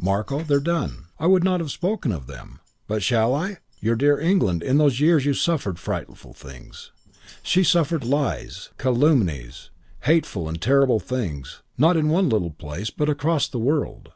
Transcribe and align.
"Marko, 0.00 0.42
they're 0.42 0.58
done. 0.58 1.04
I 1.20 1.28
would 1.28 1.44
not 1.44 1.60
have 1.60 1.70
spoken 1.70 2.10
of 2.10 2.26
them. 2.26 2.58
But 2.88 3.04
shall 3.04 3.32
I.... 3.32 3.58
Your 3.78 3.94
dear 3.94 4.18
England 4.18 4.64
in 4.64 4.78
those 4.78 4.98
years 4.98 5.40
suffered 5.40 5.78
frightful 5.78 6.32
things. 6.32 6.90
She 7.44 7.62
suffered 7.62 8.02
lies, 8.02 8.70
calumnies, 8.78 9.70
hateful 10.00 10.48
and 10.48 10.60
terrible 10.60 10.98
things 10.98 11.62
not 11.78 11.96
in 11.96 12.08
one 12.08 12.28
little 12.28 12.50
place 12.50 12.90
but 12.90 13.08
across 13.08 13.46
the 13.46 13.60
world. 13.60 14.02